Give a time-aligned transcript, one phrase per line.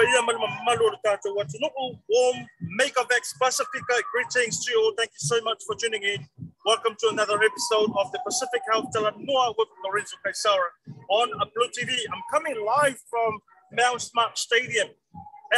[0.00, 2.46] Tatalo Bachu Bahia Malamalu Tato Watunuku, warm
[2.80, 3.94] Megavax Pacifica.
[4.12, 4.92] Greetings to you all.
[4.96, 6.26] Thank you so much for tuning in.
[6.64, 11.92] Welcome to another episode of the Pacific Health Talanoa with Lorenzo Kaisara on Blue TV.
[12.12, 13.40] I'm coming live from
[13.72, 14.88] Mount Smart Stadium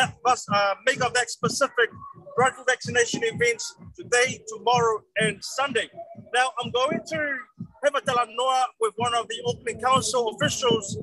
[0.01, 1.91] at uh, Megavax Pacific
[2.39, 5.89] rifle vaccination events today, tomorrow, and Sunday.
[6.35, 7.37] Now, I'm going to
[7.85, 10.97] have a talanoa with one of the Auckland Council officials.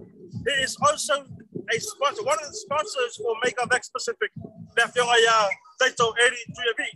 [0.48, 1.26] He is also
[1.72, 4.32] a sponsor, one of the sponsors for Megavax Pacific,
[4.78, 5.50] Nafionga
[5.82, 6.90] Taito Eri Tuyavi.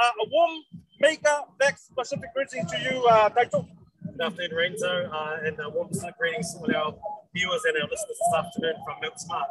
[0.00, 0.62] Uh, a warm
[1.02, 3.66] Megavax Pacific greeting to you, uh, Taito.
[4.04, 6.94] Good afternoon, Renzo, uh, and uh, warm greetings to all our
[7.34, 9.48] viewers and our listeners this afternoon from Mount Smart.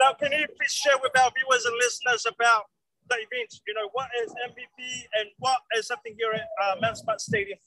[0.00, 2.64] Now, can you please share with our viewers and listeners about
[3.08, 3.60] the event?
[3.66, 7.58] You know, what is MVP and what is happening here at uh, Mount Smart Stadium?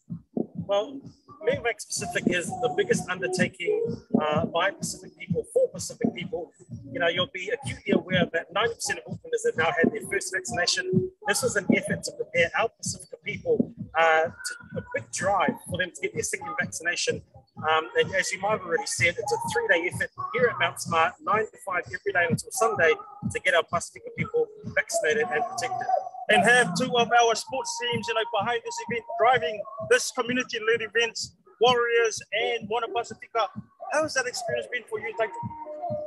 [0.65, 0.99] Well,
[1.47, 5.43] Megavax Pacific is the biggest undertaking uh, by Pacific people
[5.73, 6.51] Pacific people.
[6.91, 10.33] You know, you'll be acutely aware that 90% of Aucklanders have now had their first
[10.33, 11.11] vaccination.
[11.27, 15.77] This was an effort to prepare our Pacific people uh, to a quick drive for
[15.77, 17.21] them to get their second vaccination.
[17.57, 20.79] Um, and as you might have already said, it's a three-day effort here at Mount
[20.79, 22.91] Smart, nine to five every day until Sunday,
[23.31, 25.87] to get our Pacific people vaccinated and protected
[26.29, 30.81] and have two of our sports teams, you know, behind this event, driving this community-led
[30.81, 31.19] event,
[31.61, 33.47] Warriors and Moana Pacifica.
[33.93, 35.29] How has that experience been for you, Taito?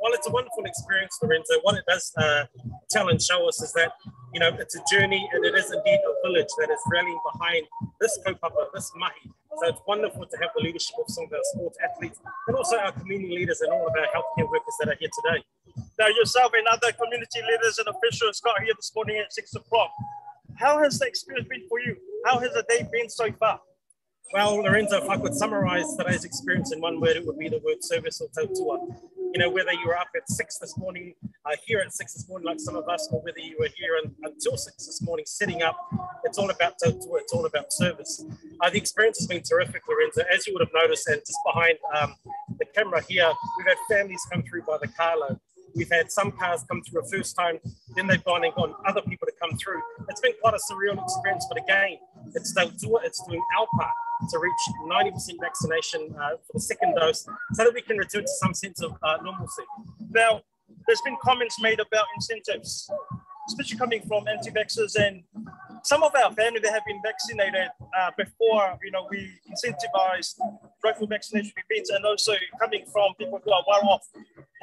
[0.03, 1.55] Well, it's a wonderful experience, Lorenzo.
[1.63, 2.47] What it does uh,
[2.91, 3.93] tell and show us is that,
[4.35, 7.63] you know, it's a journey and it is indeed a village that is rallying behind
[8.01, 9.31] this kaupapa, this mahi.
[9.63, 12.77] So it's wonderful to have the leadership of some of our sports athletes and also
[12.77, 15.45] our community leaders and all of our healthcare workers that are here today.
[15.97, 19.93] Now, yourself and other community leaders and officials got here this morning at six o'clock.
[20.57, 21.97] How has the experience been for you?
[22.25, 23.61] How has the day been so far?
[24.33, 27.61] Well, Lorenzo, if I could summarize today's experience in one word, it would be the
[27.65, 28.79] word service or tautua.
[29.33, 31.15] You know, whether you were up at six this morning,
[31.45, 34.01] uh, here at six this morning, like some of us, or whether you were here
[34.25, 35.77] until six this morning setting up,
[36.25, 38.25] it's all about tautua, it's all about service.
[38.61, 40.23] Uh, the experience has been terrific, Lorenzo.
[40.33, 42.15] As you would have noticed, and just behind um,
[42.59, 45.39] the camera here, we've had families come through by the carload.
[45.77, 47.59] We've had some cars come through a first time,
[47.95, 49.83] then they've gone and gone other people to come through.
[50.09, 51.99] It's been quite a surreal experience, but again,
[52.35, 53.93] it's, it's doing our part
[54.31, 54.53] to reach
[55.05, 58.81] 90% vaccination uh, for the second dose so that we can return to some sense
[58.81, 59.63] of uh, normalcy.
[60.11, 60.41] Now,
[60.87, 62.91] there's been comments made about incentives,
[63.49, 65.25] especially coming from anti-vaxxers and
[65.83, 70.35] some of our family that have been vaccinated uh, before, you know, we incentivized
[70.83, 74.03] rifle vaccination events and also coming from people who are well off,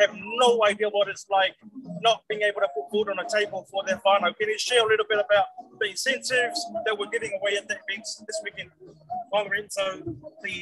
[0.06, 1.56] have no idea what it's like
[2.02, 4.36] not being able to put food on the table for their whānau.
[4.38, 5.46] Can you share a little bit about
[5.80, 8.70] the incentives that we're giving away at the events this weekend?
[9.32, 10.04] Well, Lorenzo,
[10.44, 10.60] the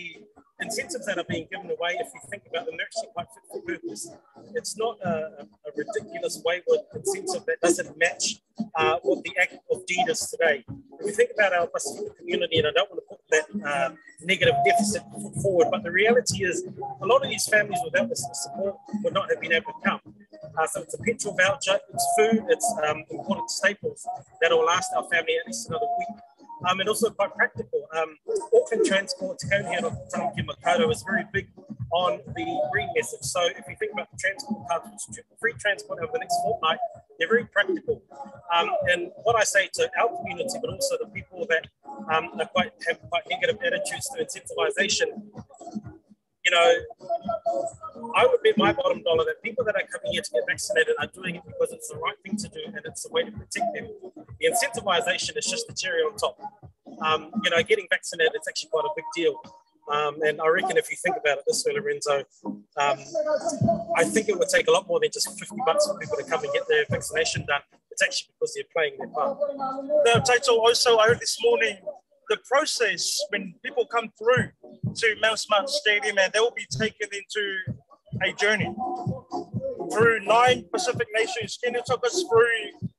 [0.61, 3.61] incentives that are being given away, if you think about they're actually quite fit for
[3.61, 4.11] purpose.
[4.53, 8.41] It's not a, a ridiculous wayward incentive that doesn't match
[8.75, 10.63] uh, what the act of deed is today.
[10.99, 13.00] If we think about our Pacific community, and I don't want
[13.31, 13.89] that uh,
[14.23, 15.03] negative deficit
[15.41, 16.63] forward, but the reality is
[17.01, 19.99] a lot of these families without this support would not have been able to come.
[20.57, 24.05] Uh, so it's a petrol voucher, it's food, it's um, important staples
[24.41, 26.19] that will last our family at least another week
[26.69, 27.87] um, and also quite practical.
[27.97, 28.17] Um,
[28.55, 31.47] Auckland Transport, Te Kaunihera Tamaki Makaurau is very big
[31.91, 33.21] on the green message.
[33.21, 36.79] So if you think about the transport cards, free transport over the next fortnight,
[37.19, 38.01] they're very practical.
[38.55, 41.67] Um, and what I say to our community, but also the people that
[42.11, 45.07] um, are quite have quite negative attitudes to incentivization,
[46.43, 46.73] you know,
[48.15, 50.95] I would bet my bottom dollar that people that are coming here to get vaccinated
[50.99, 53.31] are doing it because it's the right thing to do and it's a way to
[53.31, 53.87] protect them.
[54.39, 56.39] The incentivization is just the cherry on top.
[57.05, 59.35] Um, you know, getting vaccinated is actually quite a big deal.
[59.91, 62.19] Um, and I reckon if you think about it this way, Lorenzo,
[62.77, 62.97] um,
[63.97, 66.23] I think it would take a lot more than just 50 bucks for people to
[66.23, 67.61] come and get their vaccination done.
[67.91, 69.37] It's actually because they're playing their part.
[70.05, 71.77] Now, Taito, also, I heard this morning
[72.31, 74.47] the process when people come through
[74.95, 77.43] to Mount Smart Stadium and they will be taken into
[78.23, 78.73] a journey
[79.91, 81.59] through nine Pacific nations.
[81.61, 82.89] Can you talk us through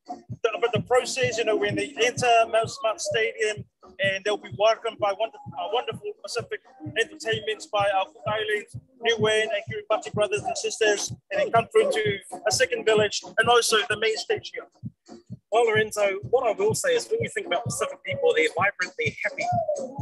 [0.42, 3.64] the, about the process, you know, when they enter Mount Smart Stadium
[4.04, 6.60] and they'll be welcomed by wonderful, uh, wonderful Pacific
[7.00, 11.90] entertainments by our Cook Islands, Niue and Kiribati brothers and sisters, and then come through
[11.90, 14.66] to a second village and also the main stage here.
[15.52, 18.94] Well, Lorenzo, what I will say is when you think about Pacific people, they're vibrant,
[18.98, 19.44] they're happy.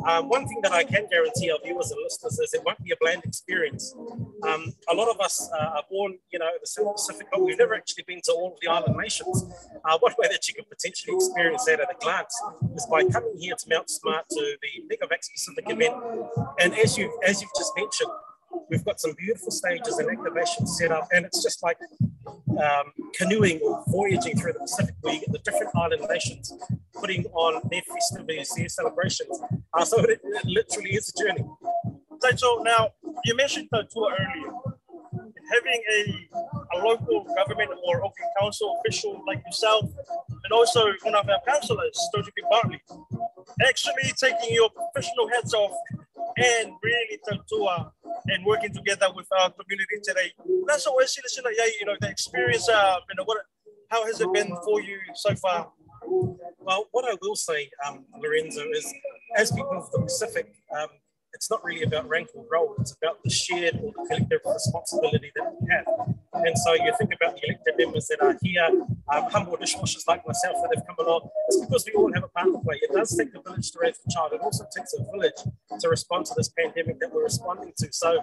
[0.07, 2.93] Um, one thing that I can guarantee our viewers and listeners is it won't be
[2.93, 3.93] a bland experience.
[4.47, 7.43] Um, a lot of us uh, are born, you know, in the South Pacific, but
[7.43, 9.45] we've never actually been to all of the island nations.
[9.85, 12.41] Uh, one way that you can potentially experience that at a glance
[12.77, 15.97] is by coming here to Mount Smart to the Megavax Pacific event.
[16.61, 18.11] And as you've, as you've just mentioned,
[18.71, 21.79] We've got some beautiful stages and activations set up, and it's just like
[22.51, 26.53] um, canoeing or voyaging through the Pacific where you get the different island nations
[26.95, 29.41] putting on their festivities, their celebrations.
[29.75, 31.45] Uh, so it, it, literally is a journey.
[32.37, 32.91] So now,
[33.25, 34.53] you mentioned tour earlier.
[35.53, 36.29] Having a,
[36.77, 39.85] a local government or Auckland Council official like yourself,
[40.29, 42.81] and also one of our councillors, Stoji Bartley,
[43.67, 45.73] actually taking your professional hats off
[46.37, 47.19] and really
[47.49, 47.91] tour
[48.27, 50.33] and working together with our community today.
[50.67, 53.39] That's always you know, the experience, uh, you know, what,
[53.89, 55.71] how has it been for you so far?
[56.59, 58.93] Well, what I will say, um, Lorenzo, is
[59.37, 60.89] as people of the Pacific, um,
[61.33, 65.53] it's not really about rank or role, it's about the shared or collective responsibility that
[65.61, 65.87] we have.
[66.47, 68.67] And so you think about the elected members that are here,
[69.13, 72.29] um, humble dishwashers like myself that have come along, it's because we all have a
[72.29, 72.79] part to play.
[72.81, 74.33] It does take a village to raise a child.
[74.33, 75.37] It also takes a village
[75.81, 77.93] to respond to this pandemic that we're responding to.
[77.93, 78.23] So,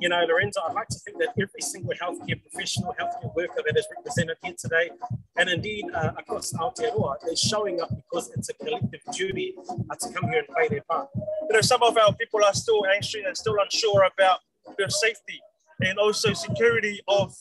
[0.00, 3.76] you know, Lorenzo, I'd like to think that every single healthcare professional, healthcare worker that
[3.76, 4.90] is represented here today,
[5.36, 9.54] and indeed uh, across Aotearoa, is showing up because it's a collective duty
[9.90, 11.08] uh, to come here and play their part.
[11.14, 14.40] You know, some of our people are still anxious and still unsure about
[14.76, 15.40] their safety
[15.80, 17.34] and also security of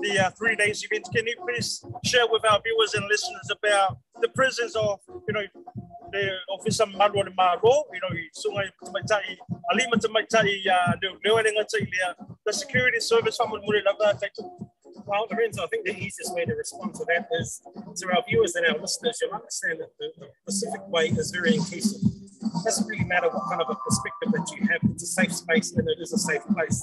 [0.00, 1.08] the uh, three days event.
[1.14, 5.44] Can you please share with our viewers and listeners about the presence of, you know,
[6.12, 9.36] the officer Marwa Maro, you know, sungai Tamaitai,
[9.72, 10.62] Alima Tamaitai,
[12.46, 14.18] the security service from Muri Lava.
[15.06, 17.62] Well, Lorenzo, I think the easiest way to respond to that is
[17.96, 21.54] to our viewers and our listeners, you'll understand that the, the Pacific Way is very
[21.54, 22.00] inclusive.
[22.54, 25.32] It doesn't really matter what kind of a perspective that you have, it's a safe
[25.32, 26.82] space and it is a safe place.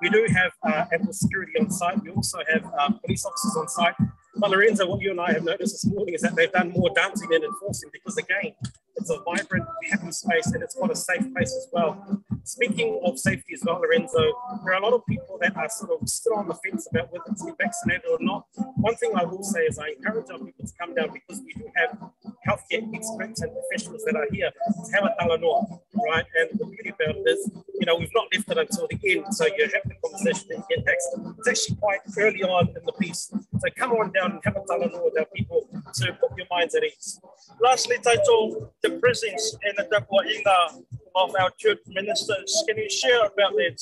[0.00, 2.02] We do have uh, ample security on site.
[2.02, 3.94] We also have uh, police officers on site.
[4.36, 6.90] But Lorenzo, what you and I have noticed this morning is that they've done more
[6.94, 8.52] dancing than enforcing because, again,
[8.96, 12.22] it's a vibrant, happy space and it's got a safe place as well.
[12.44, 14.22] Speaking of safety as well, Lorenzo,
[14.64, 17.12] there are a lot of people that are sort of still on the fence about
[17.12, 18.46] whether to get vaccinated or not.
[18.76, 21.52] One thing I will say is I encourage our people to come down because we
[21.54, 21.98] do have
[22.46, 26.24] healthcare experts and professionals that are here to have a talanoa, right?
[26.38, 29.34] And the beauty about it is, you know, we've not left it until the end,
[29.34, 31.34] so you have the conversation and get vaccinated.
[31.38, 33.30] It's actually quite early on in the piece.
[33.58, 36.74] So come on down and have a talanoa with our people to put your minds
[36.74, 37.20] at ease.
[37.60, 40.82] Lastly, Taito, the presence in the Tapuainga
[41.16, 42.62] of our church ministers.
[42.68, 43.80] Can you share about that?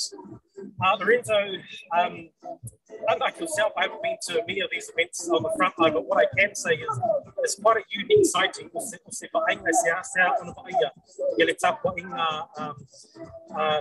[0.82, 1.38] Uh, Lorenzo,
[1.96, 2.28] um,
[3.08, 6.06] unlike yourself, I haven't been to many of these events on the front line, but
[6.06, 7.00] what I can say is
[7.38, 8.70] it's quite a unique sighting.
[9.11, 10.90] Se whainga se asea ona whaia,
[11.38, 12.75] i le tapua inga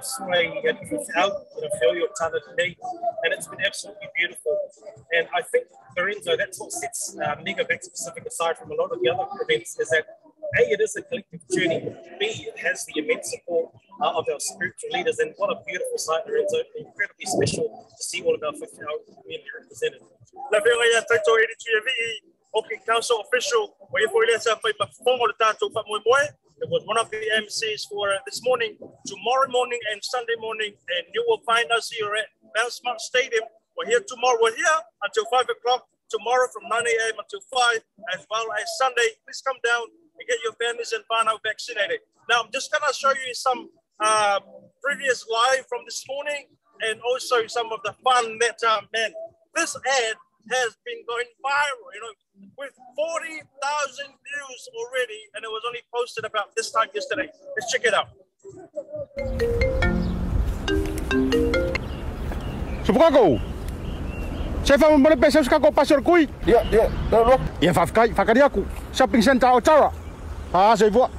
[0.01, 0.77] sui and
[1.15, 2.75] out, you know, feel your tana today,
[3.23, 4.57] and it's been absolutely beautiful.
[5.13, 8.99] And I think, Lorenzo, that's what sets uh, Megavax Pacific aside from a lot of
[9.01, 10.05] the other events, is that
[10.57, 11.93] a, it is a collective journey.
[12.19, 15.19] B, it has the immense support uh, of our spiritual leaders.
[15.19, 16.23] And what a beautiful sight.
[16.27, 20.01] It's incredibly special to see all of our 50 hour community represented.
[20.51, 21.93] La vela ia taito e ritu vi
[22.55, 25.35] Auckland Council official wa ia foi lesa fai pa fomo le
[25.87, 26.27] moe moe.
[26.61, 30.71] It was one of the MCs for uh, this morning, tomorrow morning and Sunday morning.
[30.95, 33.43] And you will find us here at Bellsmart Stadium.
[33.75, 34.37] We're here tomorrow.
[34.39, 37.15] We're here until 5 o'clock tomorrow from 9 a.m.
[37.19, 37.83] until 5,
[38.13, 39.17] as well as Sunday.
[39.25, 41.99] Please come down and get your families and whānau vaccinated.
[42.29, 44.39] Now, I'm just going to show you some uh,
[44.81, 46.47] previous live from this morning
[46.81, 49.11] and also some of the fun that, uh, man,
[49.55, 50.15] this ad
[50.51, 52.13] has been going viral, you know,
[52.57, 57.29] with 40,000 views already, and it was only posted about this time yesterday.
[57.55, 58.11] Let's check it out.
[62.83, 63.39] Supukaku.
[64.63, 66.23] Saya faham boleh pesa suka kau pasar kui.
[66.47, 68.63] Ya, ya, dah Ya, fakai, fakai aku.
[68.95, 70.02] Shopping center Ocara.
[70.53, 71.09] 啊，这一波！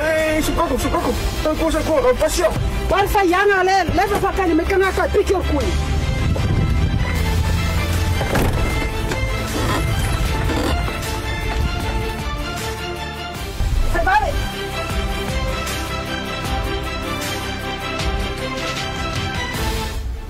[0.00, 1.12] 哎，是高狗，是高狗，
[1.44, 2.50] 高狗上高，发笑。
[2.92, 5.72] Walfa yana le lefa pakani mekana ka pick your queen.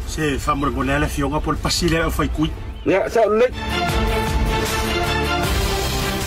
[0.06, 2.52] Se fa morgonela fiona por pasile fai cui.
[2.86, 3.46] Ya sa le.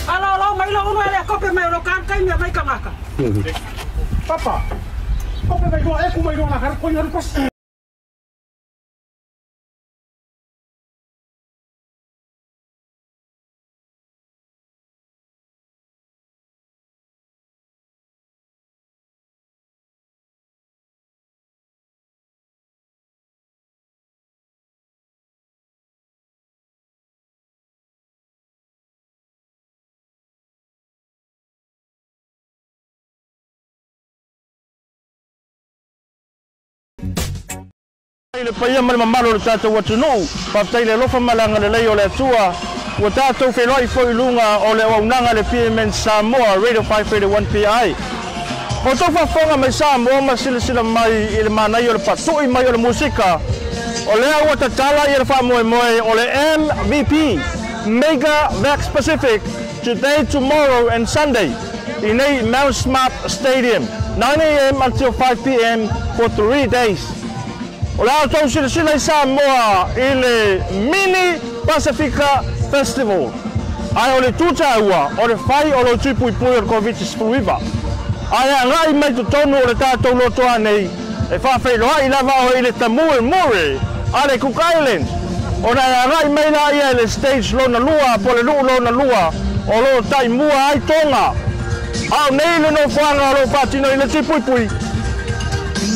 [0.06, 2.90] Ala ala mai lo uno ele kope mai lo kan kai mai kangaka.
[4.26, 4.60] Papa.
[5.48, 7.55] Kopje bij jou, ik kom bij jou naar haar, kon je er.
[38.36, 38.44] Pas.
[38.44, 39.76] le paia mamalo le tatou
[40.52, 42.52] faafetai le alofa o le atua.
[42.98, 47.66] Ua tatou feloaʻi foʻi luga o le auaunaga le pmn samoa radio 531 pi
[49.58, 53.40] mai samoa ma silasila mai i le manai o le patuʻi mai o le musika.
[54.08, 56.26] O lea ua tatala ia le faamoemoe o le
[56.58, 57.12] mvp
[57.86, 59.42] mega vax pacific
[59.82, 61.54] today tomorrow and sunday
[62.02, 63.84] i mount smart stadium
[64.18, 67.25] 9am until 5pm for three days
[67.98, 73.32] o le atou tau silasila i Samoa i le Mini Pacifica Festival.
[73.96, 76.96] Ai o le tuta ua, o le whai o lo tui pui o le COVID
[76.96, 77.58] spruiva.
[78.30, 80.90] Ai a ngai mai tu tonu o le tātou loto anei,
[81.32, 83.80] e whawhai roa i lava o i le Tamui Mure
[84.12, 85.10] a le Cook Islands.
[85.64, 88.90] O nai a ngai mai la ia le stage lona lua, po le luu lona
[88.90, 89.32] lua,
[89.66, 91.32] o lo tai mua ai tonga.
[92.12, 94.22] Au nei le no whanga o lo patino i le tui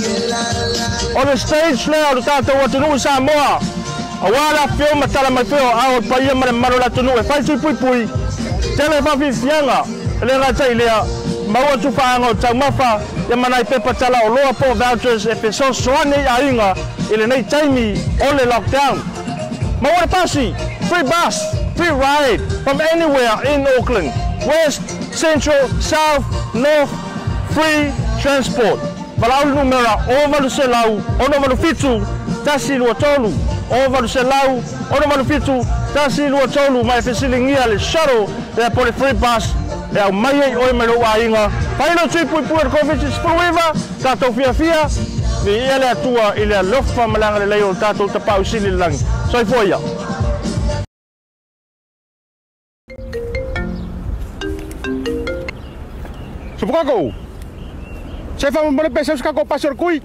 [0.00, 1.14] pui pui.
[1.14, 3.61] O le stage lea o le tātou atunu i Samoa.
[4.23, 7.42] A wala fio matala mai fio a o paia mare maro la tunu e fai
[7.45, 8.09] tui pui pui.
[8.76, 9.85] Tele fafi fianga.
[10.23, 11.04] Le ngata i lea.
[11.49, 13.00] Maua tu whaanga o tau mafa.
[13.28, 16.75] Ia manai pepa tala o loa po vouchers e peso soane i a inga.
[17.12, 19.02] I le nei taimi o le lockdown.
[19.80, 20.54] Maua le pasi.
[20.88, 21.40] Free bus.
[21.76, 22.40] Free ride.
[22.64, 24.12] From anywhere in Auckland.
[24.47, 26.90] West, Central, South, North.
[27.54, 28.78] Free transport.
[29.21, 32.07] Walau numera o valu se lau, ono valu fitu,
[32.45, 33.33] tasi lua tolu.
[33.71, 38.71] O valu se lau, ono valu fitu, tasi lua tolu, mai fesilingia le shuttle, e
[38.75, 39.55] po le free pass
[39.95, 41.50] e au mai ei oi mero a inga.
[41.77, 43.73] Paino tui pui pui ar COVID spruiva,
[44.03, 44.87] tatou fia fia,
[45.45, 49.05] vi ia le atua i le alofa malanga le leo tatou tapau sili langi.
[49.31, 49.79] Soi foia.
[56.57, 57.29] Supukako.
[58.40, 60.00] zay fa mbola ampiasako kako pasiorkoy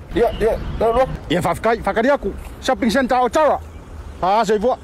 [1.29, 2.29] ia vavakay fakariako.
[2.61, 3.59] Sapigny sentrao traoa
[4.21, 4.77] azay voa.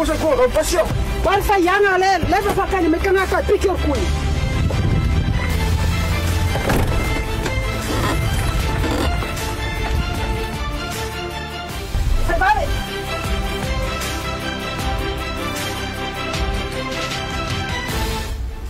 [0.00, 0.86] usa compasión.
[1.22, 4.30] Porfa, ya no le, leva para acá, me cana acá, pique el cuello.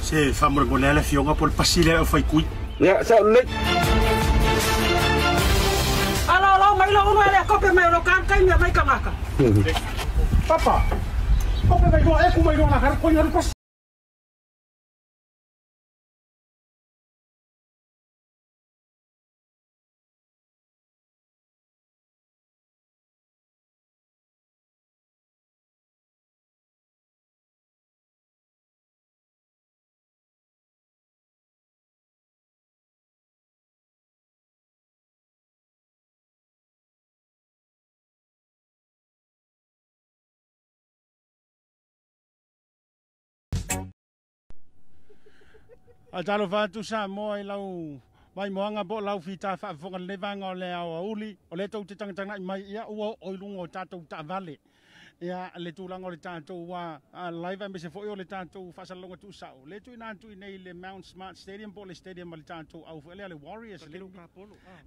[0.03, 2.45] Se fa morgonela la fionga por pasile o fai cui.
[2.81, 3.47] Ya, sa le.
[6.27, 9.13] Alo, alo, mai lo uno copia me lo canta y me vai camaca.
[10.49, 10.83] Papá.
[11.71, 13.53] तपाईँ गएको ए कुमाइलो आँखाहरू कोहीहरू कस
[46.13, 48.01] A talo fatu sa mo i lau
[48.37, 51.69] mai moanga bo lau fita fa fonga le vanga o le au uli o le
[51.69, 54.59] tau te tanga tanga mai ia ua o lungo tatou ta vale
[55.21, 58.73] ia le tūlanga o le tātou wa a live me se foi o le tātou
[58.77, 59.67] whasalonga tu sau.
[59.67, 62.85] Le tu ina tu nei le Mount Smart Stadium po le stadium o le tātou
[62.89, 64.01] au le le Warriors le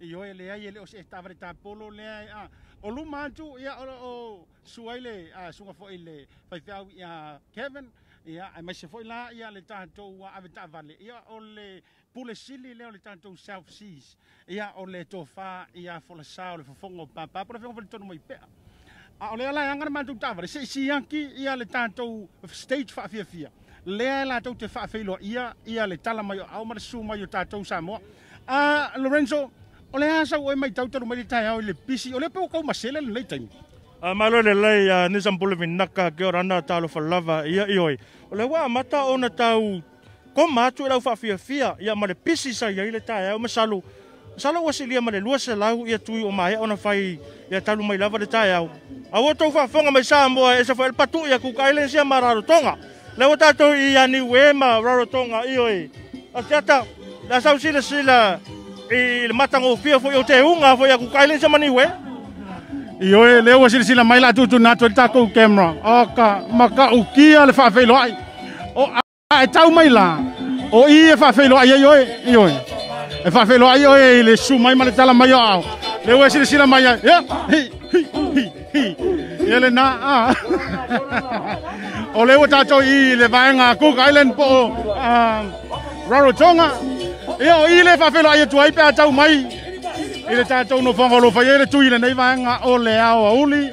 [0.01, 2.49] i oe le ai le o se tavare ta polo le ai a.
[2.81, 7.91] O lu mantu ia o suaile a sunga foi le fai fiau ia Kevin
[8.25, 11.83] ia ai mai se foi la ia le tanto wa ave ta vale ia ole
[12.13, 16.23] pule sili le ole tanto self sees ia ole to fa ia fo le
[16.57, 18.35] le fofongo papa pro fo le tonu mai pe
[19.19, 23.07] a ole la yanga ma tu tava se si yanki ia le tanto stage fa
[23.07, 23.51] fia fia
[23.85, 27.27] le la tanto te fa feilo ia ia le tala mai au ma su mai
[27.27, 27.99] tanto sa mo
[28.47, 29.51] a lorenzo
[29.93, 32.13] ole asa o mai tanto mai tai au le pisi.
[32.13, 33.47] Ole pe ko ma sele le time
[34.03, 37.47] A malo le lei a ni sampule min naka ke ora na talo fa lava
[37.47, 37.95] ia ioi.
[38.29, 39.79] O le wa mata ona tau,
[40.35, 43.31] ko matu e lau fa fia fia ia ma le pisi sa ia ile ta
[43.31, 43.79] o masalu.
[44.35, 47.17] Sala wa silia ma le lua se lau, ia tui o mai, ona fai
[47.49, 48.59] ia talu mai lava le ta ia.
[49.07, 51.53] A wo tau fa fonga mai sa mo e sa fa el patu ia ku
[51.55, 52.75] kaile sia mararo tonga.
[53.15, 55.87] Le wa tato ia ni wema raro tonga ioi.
[56.35, 56.83] A tata
[57.29, 58.35] la sau sila sila,
[58.91, 62.02] i le matango fia fo yo te unga fo ia ku kaile sia mani we.
[63.01, 65.73] Ioe, leo wa sila sila maila tutu na tuwa tako camera.
[65.83, 68.15] Oka, maka ukia le whawhelo ai.
[68.75, 68.89] O
[69.29, 70.17] a e tau maila.
[70.71, 72.53] O i e whawhelo ai ioe, ioe.
[73.25, 75.63] E whawhelo ai ioe le su mai male tala mai au.
[76.05, 76.99] Leo wa sila sila mai ai.
[77.03, 78.05] Ia, hi, hi,
[78.73, 78.95] hi,
[79.39, 79.69] hi.
[79.71, 80.35] Na, a.
[82.15, 84.71] O leo wa tato i le vaenga Cook Island po o
[86.09, 86.69] Rarotonga.
[87.41, 89.62] Ia o i le whawhelo ai tuwa i pe a tau mai.
[90.29, 93.25] i le tatou no fagalofa ai le tui lenei vaega e o le ao.
[93.25, 93.71] Auli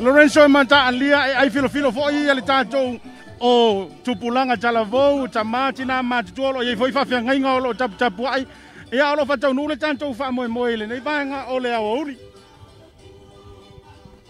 [0.00, 3.00] lorenso e mataalia e ai filofilo foʻi ia le tatou
[3.40, 8.46] o tupulaga talavou tamā tinā matutua o loo iai foi faafeagaiga o loo taputapu ai
[8.92, 12.16] ia o loo faataunuu le tatou faamoemoe i lenei vaega e o le ao, auli.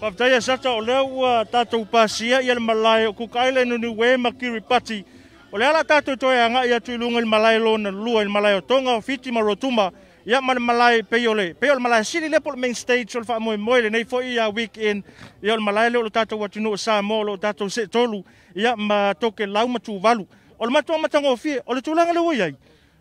[0.01, 3.95] Faafetaia sata o lea ua tatou pasia, ia le malae o cook island o new
[3.97, 5.05] way ma kiripati
[5.53, 8.23] o le a la tatou toe agaʻi atu i luga i le malae lona lua
[8.23, 9.91] i le malae o toga o fiti ma rotuma
[10.27, 11.55] ya man malai peyole.
[11.55, 12.05] Peyole malai.
[12.05, 15.05] Sili le pol main stage ol fa mo mo le nei fo ia weekend.
[15.43, 18.25] In ol malai le tata wat no sa mo lo tata se tolu.
[18.55, 20.27] Ya ma toke lau ma tu valu
[20.59, 22.57] ol ma tonga matanga ofi ol tu le wo yai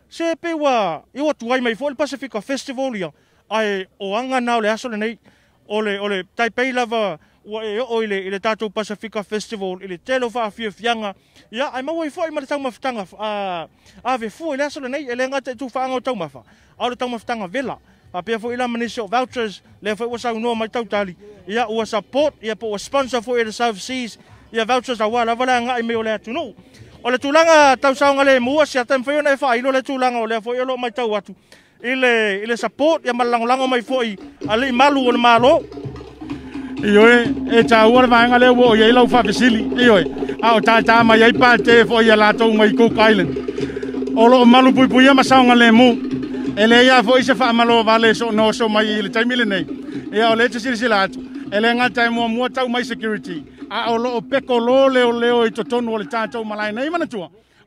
[0.10, 3.10] se pe wa i wat wai mai fo pacifico festival ya
[3.50, 5.20] ai o anga na le aso le nei.
[5.68, 10.30] Ole ole tai pei lava ua e o ile ile tatou pasifika Festival ile telo
[10.30, 11.14] fa fia fianga
[11.52, 13.68] ya ai mau foi ma tanga mafutanga a
[14.04, 16.44] a ve fu ile aso nei ele nga tu fa anga tau mafa
[16.80, 17.78] a le tanga mafutanga vela.
[18.14, 21.16] A pe fo ile manisho vouchers le fo wasa no mai tau tali
[21.48, 24.18] ya ua support ya po ua sponsor fo the south seas.
[24.52, 26.56] Ya vouchers a wala wala nga me o tu no
[27.04, 30.18] o le tulanga tau saunga le mua sia tem fo ile fa ile le tulanga
[30.20, 31.36] ole fo ile mai tau atu.
[31.84, 35.64] Ile ile support ya malangolango mai foi ali malu on malo
[36.86, 40.82] Ioi, e tā ua le vaenga leo o iei lau whawhisili i a o tā
[40.86, 41.58] tā mai ei pā
[41.90, 43.32] fo i a lātou mai Cook Island.
[44.16, 45.90] O loo malu pui pui ama saunga le mu.
[46.56, 49.46] E le ia fo i se wha vale so no so mai i le taimile
[49.46, 49.66] nei.
[50.14, 51.20] Ia o le te sili sila atu.
[51.52, 53.44] E le ngata e mua mua tau mai security.
[53.70, 57.08] A o lo peko lo leo leo i totonu o le tātou malai nei mana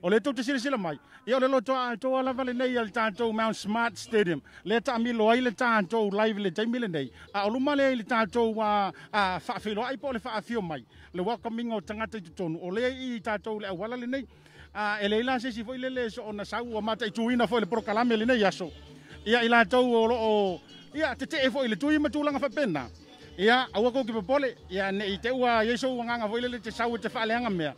[0.08, 0.98] o le tou sire mai.
[1.26, 4.40] Ia o le loto atou alava lenei a le tatou mount smart stadium.
[4.64, 8.62] Le taamilo ai le tatou live le taimi lenei a o luma leai le tatou
[8.62, 8.92] a
[9.38, 10.84] faafeiloaʻi po o le faaafio mai.
[11.12, 14.24] Le welcoming o tagata i totonu o leai i tatou le auala lenei
[14.74, 18.16] a e se la sesi foʻi lele so ona sau ua mataʻituina foʻi le porokalame
[18.16, 18.72] lenei aso.
[19.26, 20.60] Ia i latou o loo
[20.94, 22.88] ia tetee foʻi le tui matulaga faapena
[23.36, 26.70] ia aua kou ki popole ia neʻi te ua iai sou agaga foʻi lele te
[26.70, 27.74] sau e te faaaleaga mea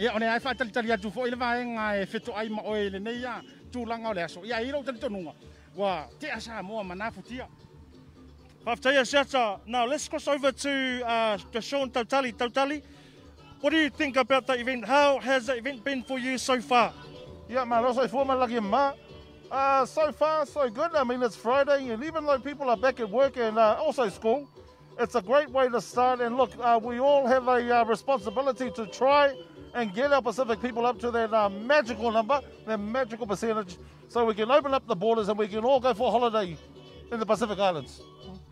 [0.00, 2.90] ia ona ai fa tali tali atu foi le vaenga e feto ai ma oe
[2.90, 5.34] le nei ia tulanga o le aso ia i ro tali tonunga
[5.76, 7.46] wa te asa mo manafu tia
[8.66, 9.60] Haftaia Siata.
[9.66, 12.34] Now let's cross over to uh, to Sean Tautali.
[12.34, 12.82] Tautali,
[13.60, 14.84] what do you think about the event?
[14.84, 16.92] How has the event been for you so far?
[17.48, 18.92] Yeah, man, also for my lucky ma.
[19.50, 20.94] Uh, so far, so good.
[20.94, 24.08] I mean, it's Friday, and even though people are back at work and uh, also
[24.10, 24.46] school,
[24.98, 26.20] it's a great way to start.
[26.20, 29.34] And look, uh, we all have a uh, responsibility to try
[29.74, 33.76] and get our Pacific people up to that uh, magical number, that magical percentage,
[34.08, 36.56] so we can open up the borders and we can all go for a holiday
[37.12, 38.00] in the Pacific Islands.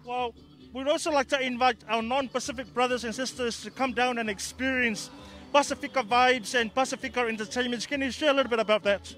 [0.04, 0.35] Well,
[0.72, 5.11] we'd also like to invite our non-Pacific brothers and sisters to come down and experience
[5.52, 7.87] Pacifica vibes and Pacifica entertainments.
[7.87, 9.14] Can you share a little bit about that?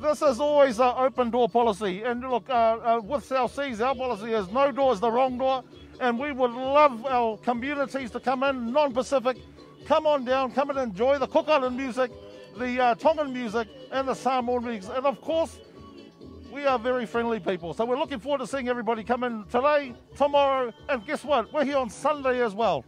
[0.00, 2.02] This is always an open door policy.
[2.02, 5.38] And look, uh, uh, with South Seas, our policy is no door is the wrong
[5.38, 5.64] door.
[6.00, 9.38] And we would love our communities to come in, non Pacific,
[9.86, 12.10] come on down, come and enjoy the Cook Island music,
[12.58, 14.90] the uh, Tongan music, and the Samoan music.
[14.94, 15.58] And of course,
[16.52, 17.74] we are very friendly people.
[17.74, 21.52] So we're looking forward to seeing everybody come in today, tomorrow, and guess what?
[21.52, 22.84] We're here on Sunday as well.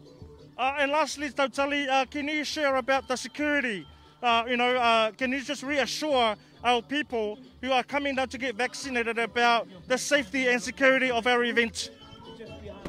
[0.57, 3.87] Uh, and lastly, Tautali, uh, can you share about the security?
[4.23, 8.39] Uh, you know, uh, can you just reassure our people who are coming down to
[8.39, 11.91] get vaccinated about the safety and security of our event?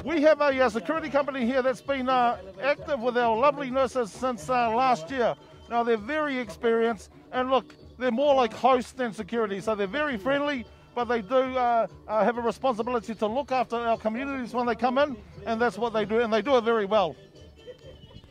[0.04, 4.12] We have a, uh security company here that's been uh, active with our lovely nurses
[4.12, 5.34] since uh, last year.
[5.68, 10.16] Now they're very experienced, and look, they're more like hosts than security, so they're very
[10.16, 10.64] friendly.
[10.94, 14.74] But they do uh, uh, have a responsibility to look after our communities when they
[14.74, 17.14] come in, and that's what they do, and they do it very well.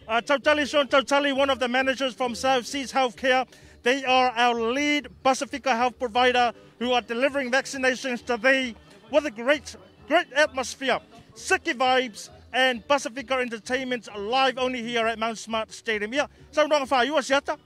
[0.07, 3.45] Uh, Tautali Sean Tautali, one of the managers from South Seas Healthcare.
[3.83, 8.75] They are our lead Pacifica health provider who are delivering vaccinations today
[9.11, 9.75] with a great,
[10.07, 10.99] great atmosphere,
[11.37, 16.11] sicky vibes, and Pacifica Entertainment live only here at Mount Smart Stadium.
[16.13, 17.57] Yeah, so wrong for you, Siata.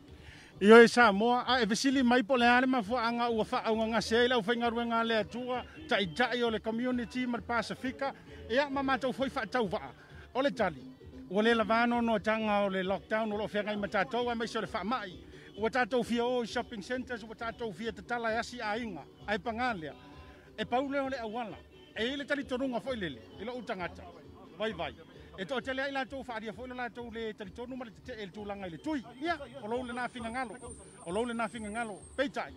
[0.62, 3.44] Io e sa moa a e vesili mai po le ane ma fo anga ua
[3.44, 6.60] fa anga nga se la ufa ngarwe nga le atua ta i tai o le
[6.60, 8.14] community ma Pacifica,
[8.48, 9.90] e a mama tau foi fa tau va
[10.36, 10.84] o le tali.
[11.32, 14.48] Ole le lavano no tanga o le lockdown o lo fe ngai ma a mai
[14.48, 15.18] so le fa mai
[15.58, 19.02] ua tātou fia o shopping centers ua tātou fia te tala e asi a inga
[19.28, 19.94] ai pangalia
[20.58, 21.58] e pauleo le awala
[21.96, 24.04] Eh, e le talitonuga foi e lele i loʻu tagata
[24.58, 24.96] vaivai
[25.38, 28.24] e toʻatele ai latou faalia foʻi lo e e latou le talitonu ma le tetee
[28.24, 29.04] i le tulaga i le tui.
[29.22, 30.56] Ia o lou lenā figagalo
[31.06, 32.54] o lou lenā figagalo peitaʻi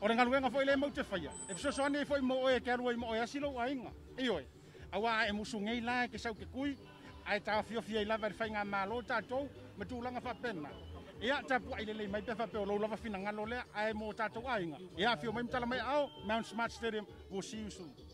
[0.00, 1.32] o le galuega foi le mau te faia.
[1.48, 4.46] E fesoasoani ai foi mo oe ke alu ai mo oe asi lou aiga ioe
[4.92, 6.76] auā e musugei la e ke sau kekui
[7.26, 10.70] ae taofiofia ai lava i le faiga mālo tatou ma tulaga faapena
[11.20, 14.78] ia tapuaʻi lelei mai pefa pe o lou lava finagalo lea ae mo tatou aiga
[14.96, 17.06] ia afio mai matala mai ao mount smart stadium.
[17.30, 18.07] Will see you soon.